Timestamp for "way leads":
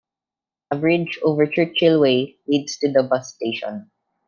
1.99-2.75